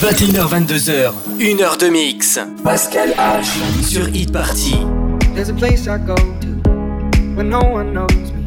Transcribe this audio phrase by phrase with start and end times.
[0.00, 2.38] 21h22h, 1 heure de mix.
[2.62, 3.46] Pascal H.
[3.82, 4.76] Sur Hit Party.
[5.34, 6.48] There's a place I go to
[7.34, 8.44] when no one knows me.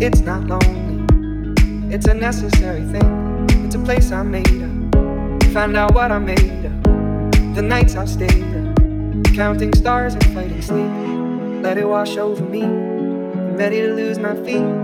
[0.00, 1.04] It's not lonely,
[1.92, 3.46] it's a necessary thing.
[3.66, 4.94] It's a place I made up.
[5.52, 7.54] Find out what I made of.
[7.54, 9.34] The nights I've stayed up.
[9.34, 10.90] Counting stars and fighting sleep.
[11.62, 12.62] Let it wash over me.
[12.62, 14.83] I'm ready to lose my feet.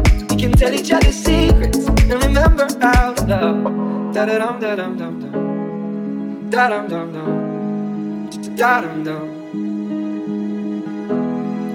[0.31, 4.13] We can tell each other secrets and remember our love.
[4.13, 6.49] Da da dum da dum dum dum.
[6.49, 8.55] Da dum dum dum.
[8.55, 9.27] Da dum dum.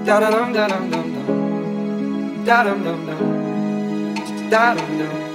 [0.05, 2.45] Da dum dum dum dum.
[2.45, 4.49] Da dum dum dum.
[4.49, 5.26] Da dum dum.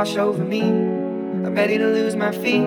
[0.00, 0.62] Wash over me.
[0.62, 2.66] I'm ready to lose my feet.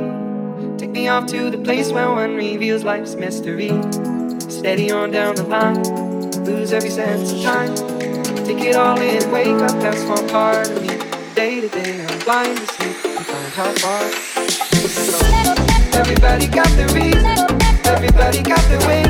[0.78, 3.72] Take me off to the place where one reveals life's mystery.
[4.50, 5.82] Steady on down the line.
[6.46, 7.74] Lose every sense of time.
[8.46, 10.96] Take it all in, wake up, that's one part of me.
[11.34, 14.04] Day to day, I'm blind to see and find how far
[14.70, 15.98] to.
[15.98, 17.26] Everybody got the reason,
[17.96, 19.10] everybody got the way.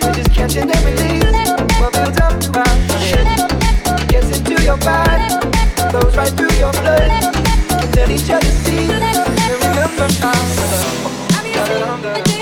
[0.00, 1.50] We're just catching and release
[1.80, 4.06] what builds up throughout the day.
[4.06, 5.26] Gets into your body,
[5.90, 7.37] flows right through your blood.
[8.16, 12.37] Secrets and remember our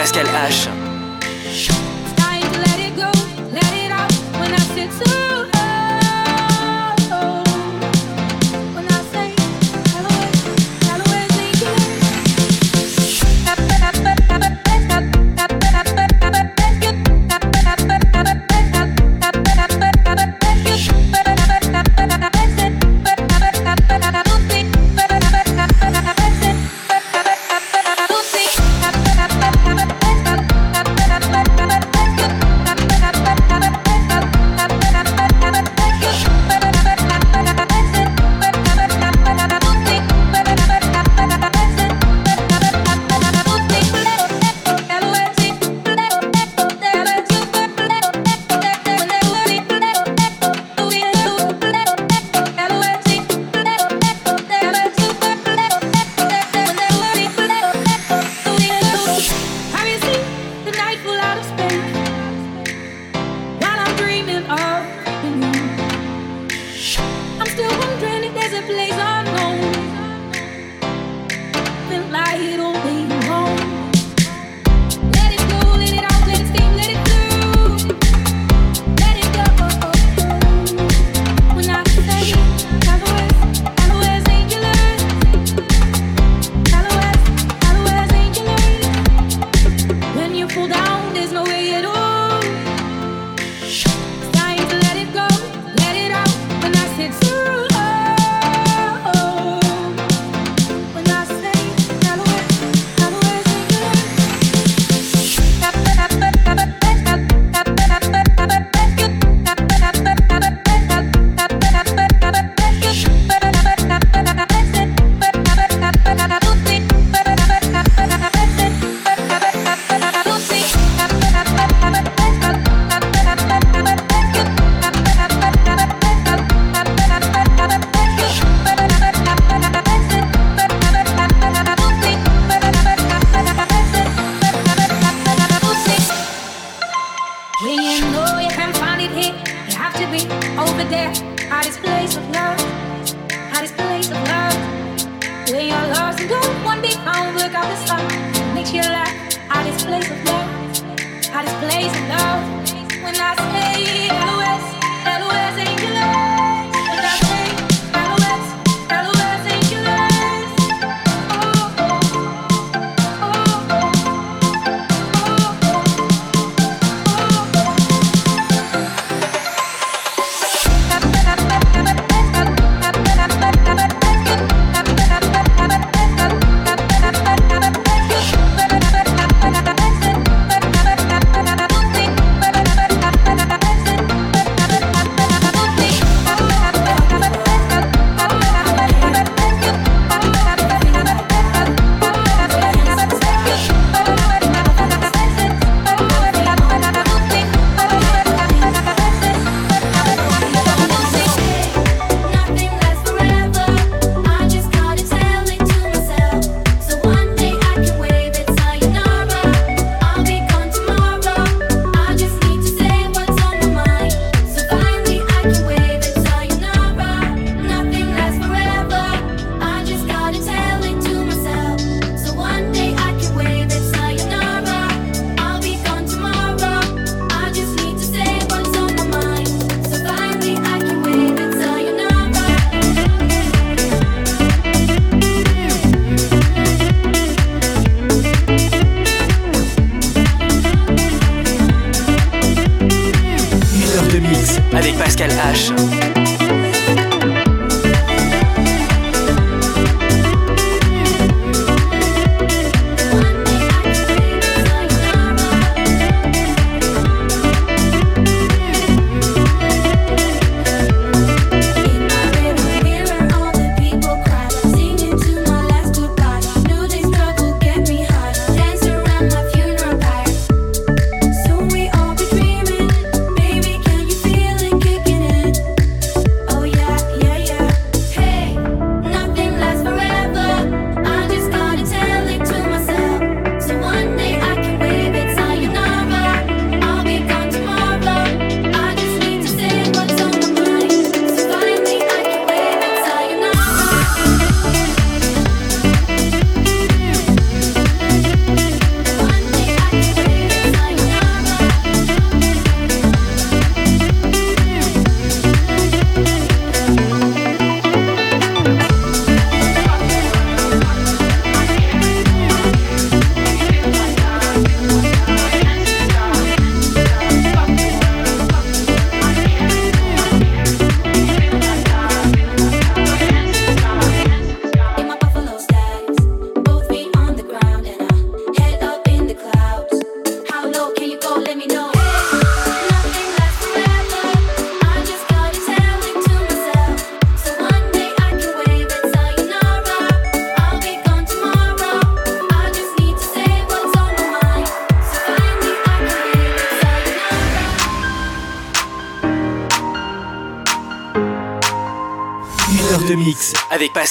[0.00, 0.79] Pascal H.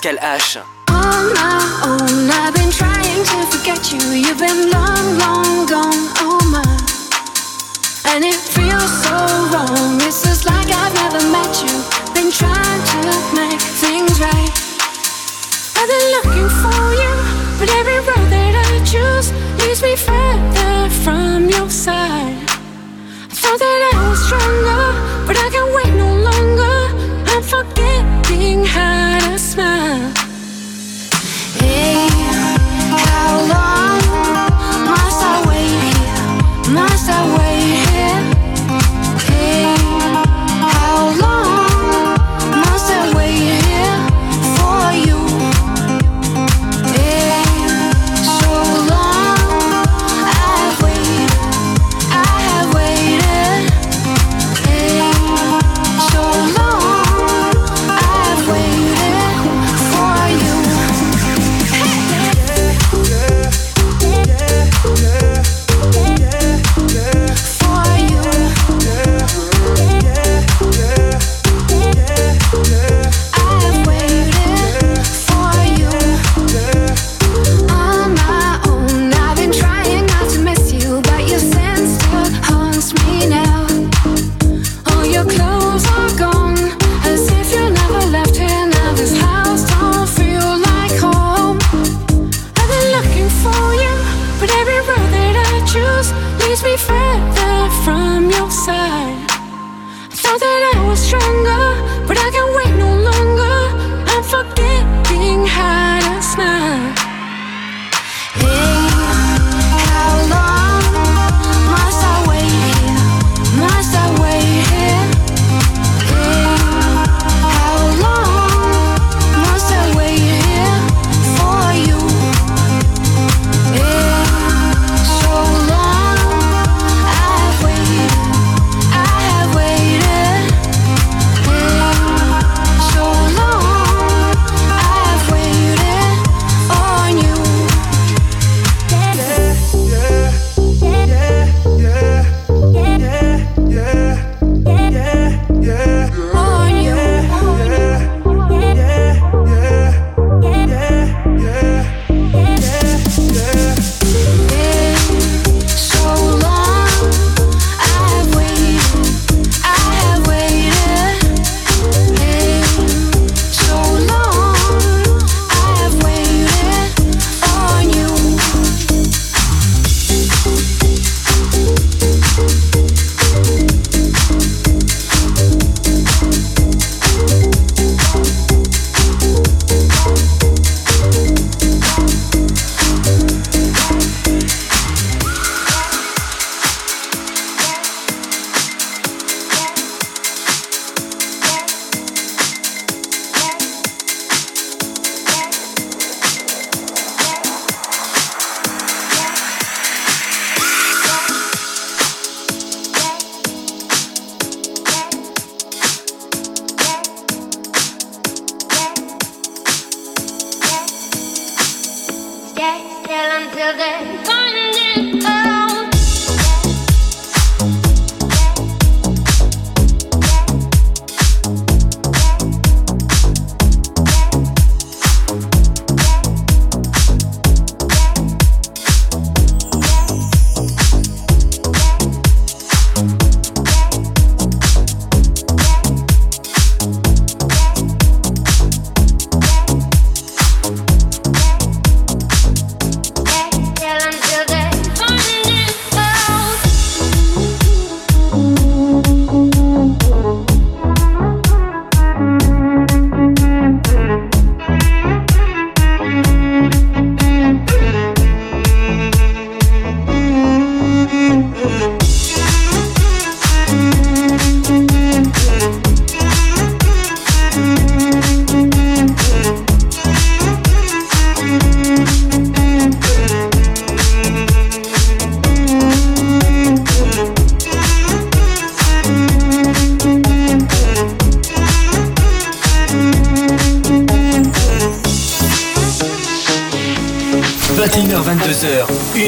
[0.02, 0.69] Pascal H.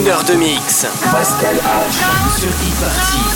[0.02, 0.88] Une heure de mix.
[1.12, 3.31] Pascal H sur e-party.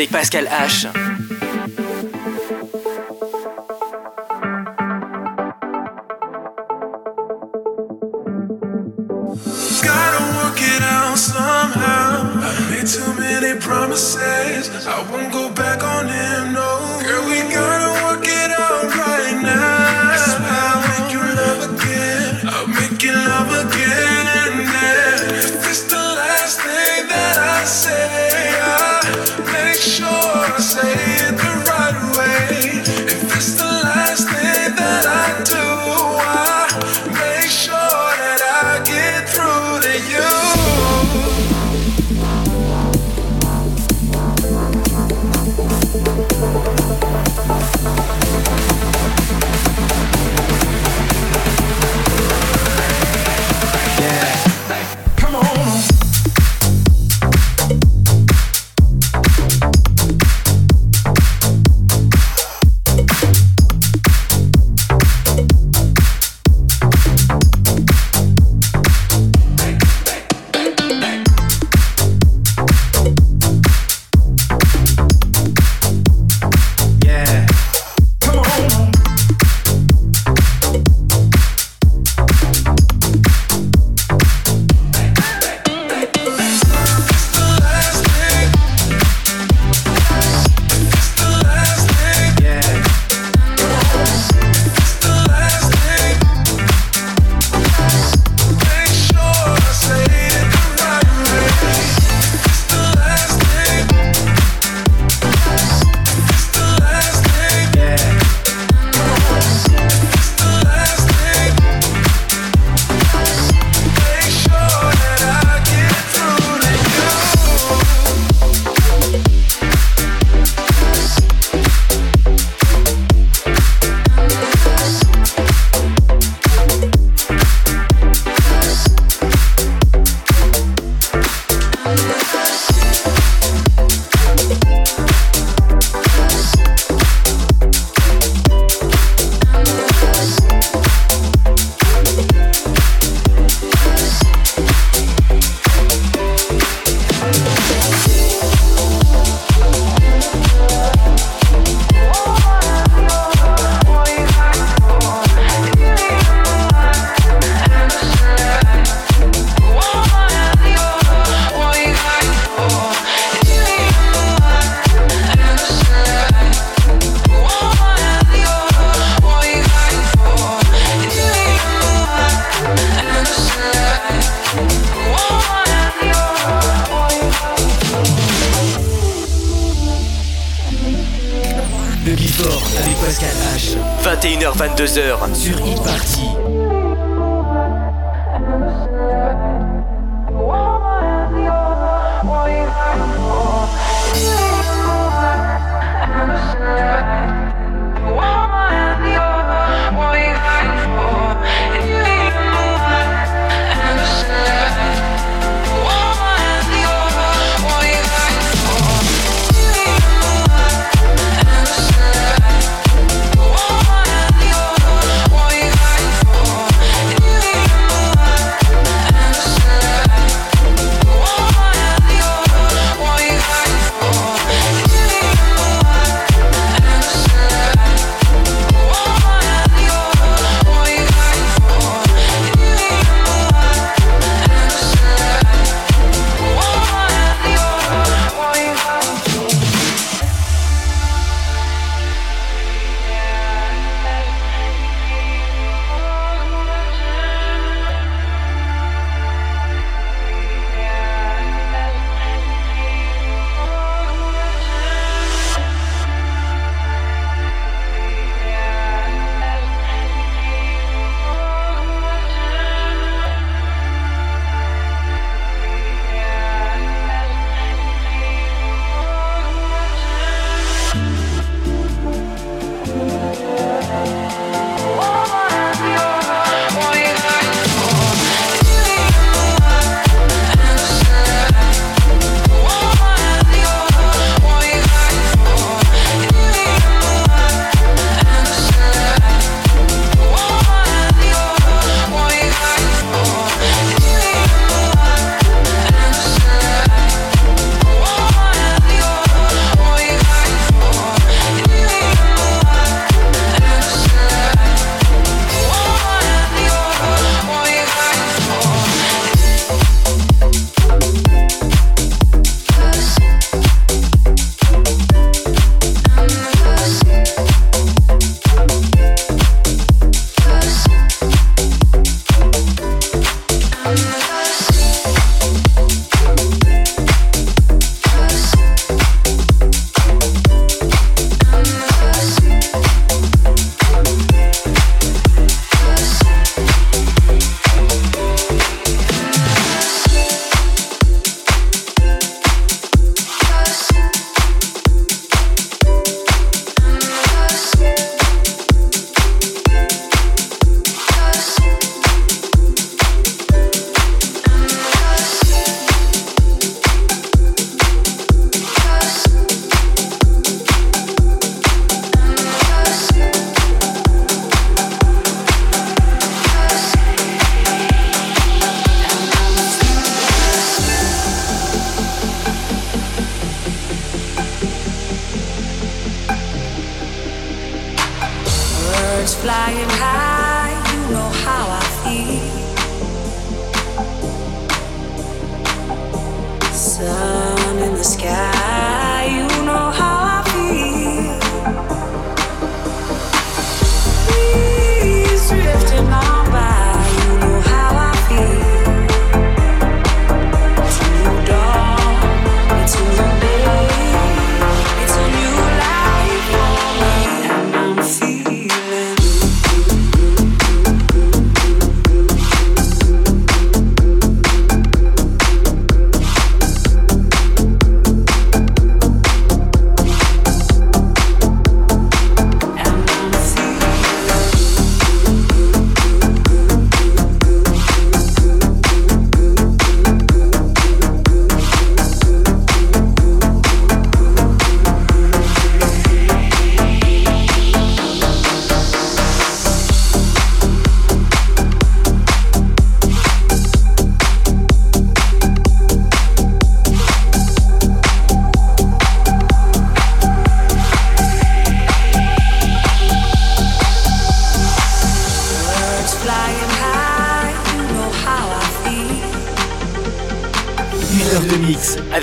[0.00, 1.09] Avec Pascal H.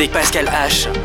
[0.08, 0.97] Pascal H.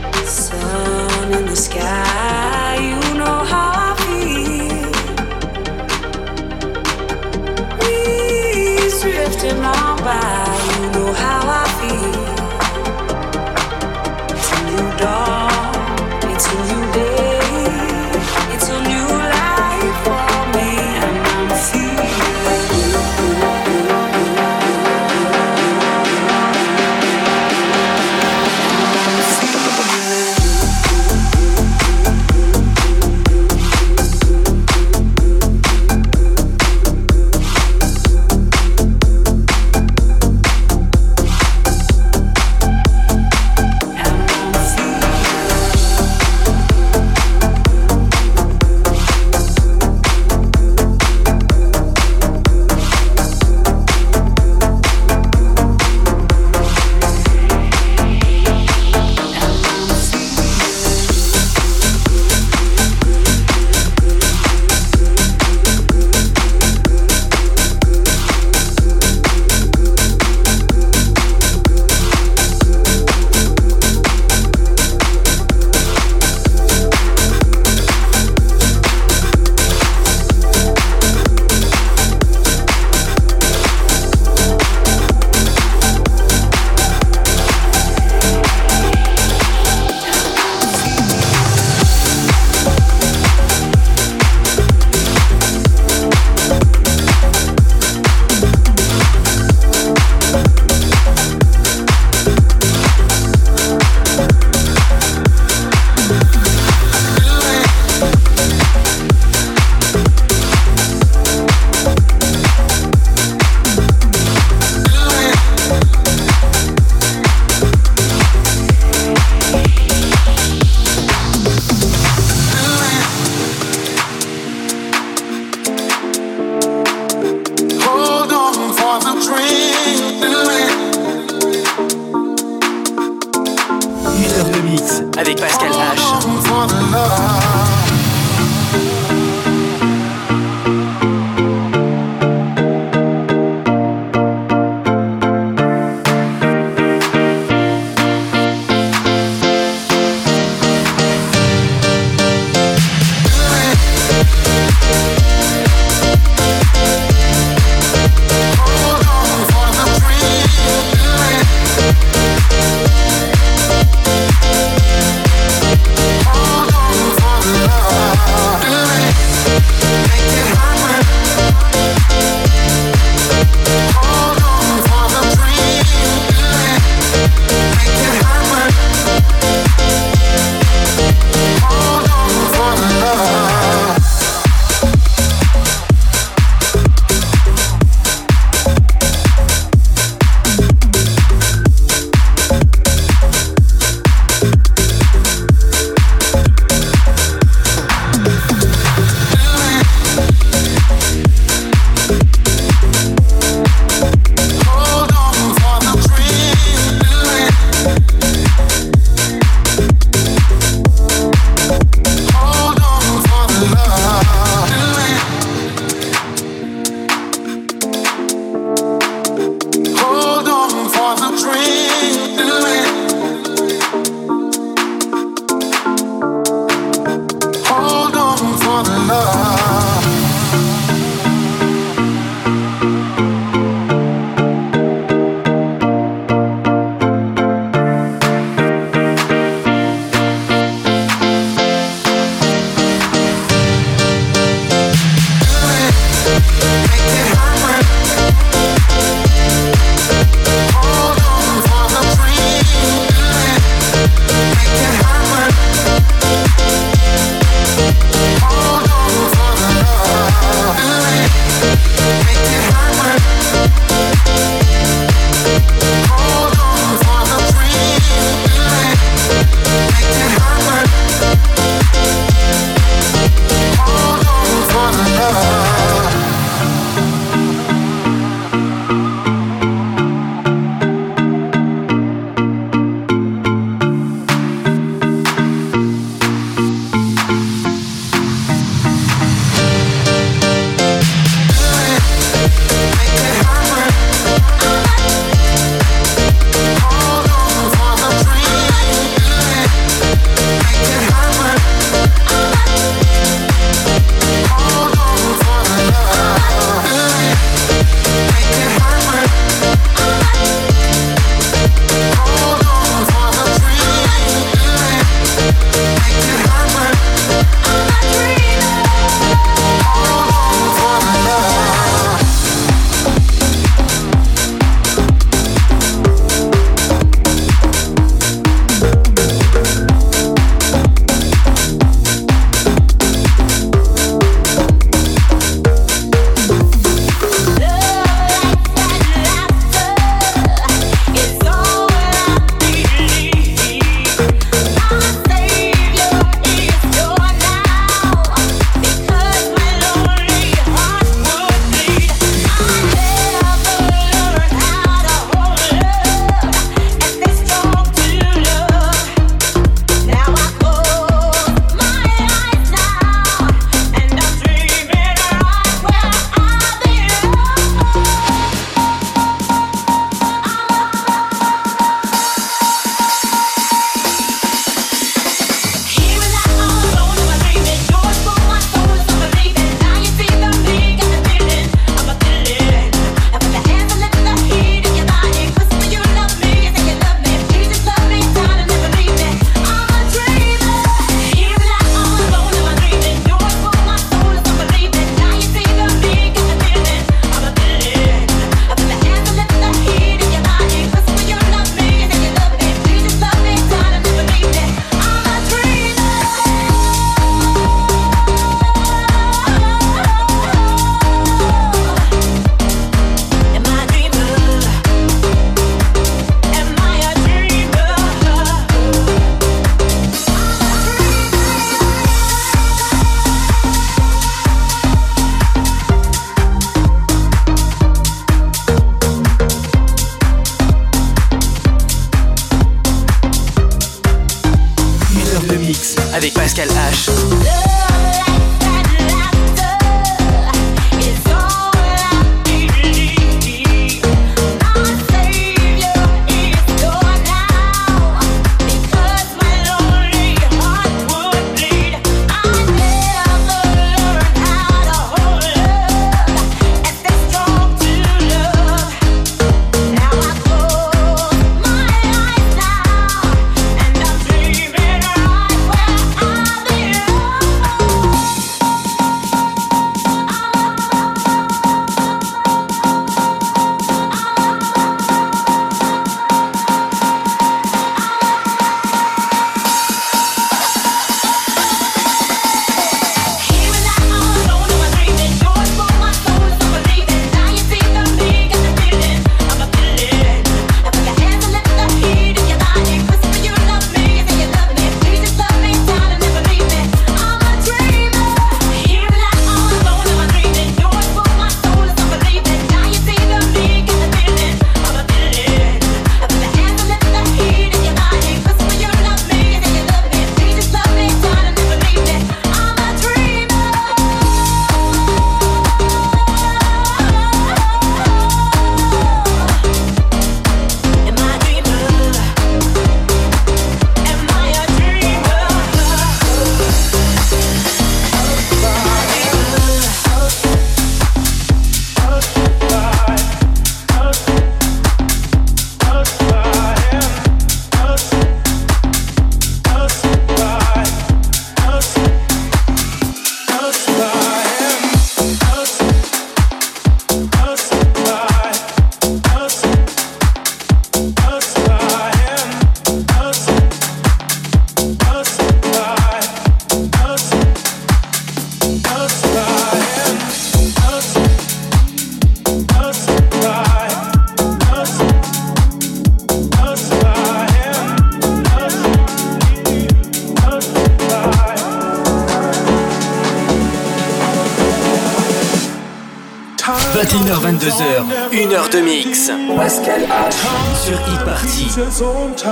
[581.74, 582.51] 却总长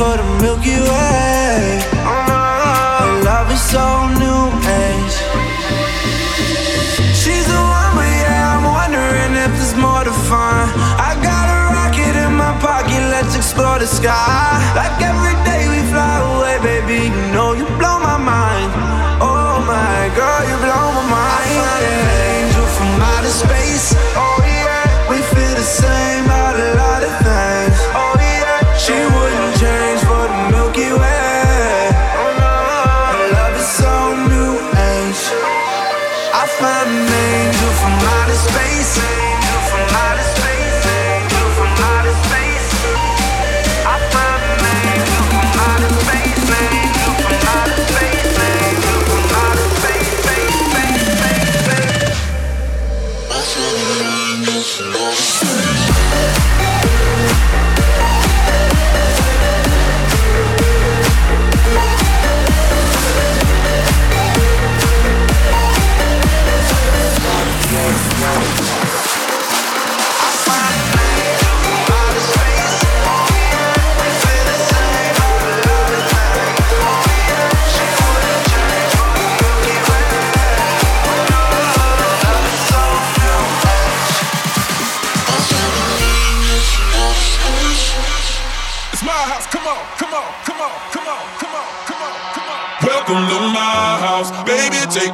[0.00, 1.76] for the Milky Way.
[2.08, 3.84] Oh, Our love is so
[4.22, 4.42] new
[4.84, 5.16] age.
[7.20, 10.68] She's the one, but yeah, I'm wondering if there's more to find.
[11.08, 14.56] I got a rocket in my pocket, let's explore the sky.
[14.80, 14.96] Like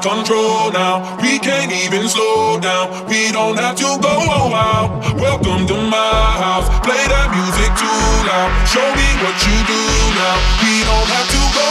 [0.07, 1.02] control now.
[1.18, 2.86] We can't even slow down.
[3.11, 4.14] We don't have to go
[4.54, 5.02] out.
[5.18, 6.70] Welcome to my house.
[6.86, 8.50] Play that music too loud.
[8.70, 9.82] Show me what you do
[10.14, 10.36] now.
[10.62, 11.68] We don't have to go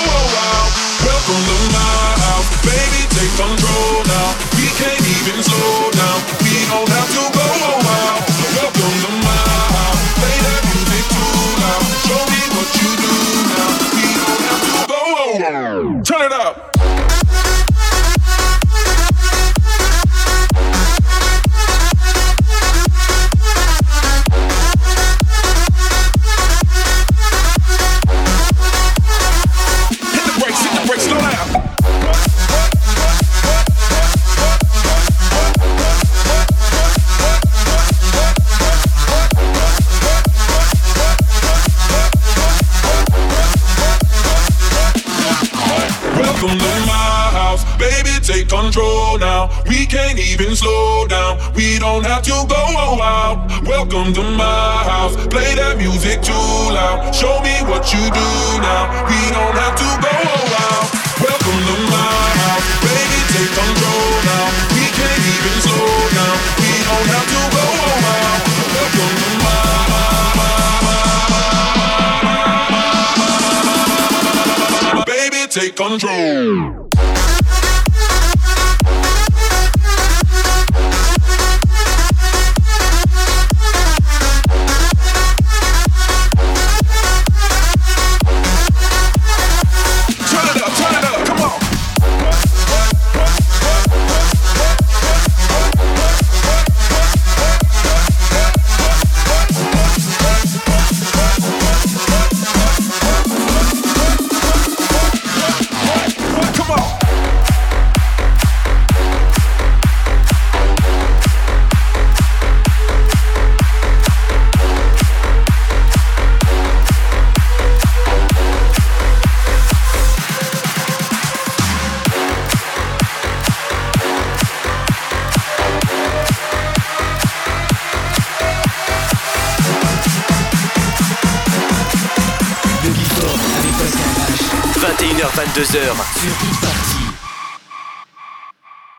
[0.51, 0.69] out.
[1.07, 1.95] Welcome to my
[2.27, 2.47] house.
[2.67, 4.29] Baby, take control now.
[4.59, 6.19] We can't even slow down.
[6.43, 7.47] We don't have to go
[7.87, 8.19] out.
[8.51, 9.47] Welcome to my
[9.79, 10.01] house.
[10.19, 11.83] Play that music too loud.
[12.03, 13.15] Show me what you do
[13.47, 13.71] now.
[13.95, 16.03] We don't have to go out.
[16.03, 16.74] Turn it up.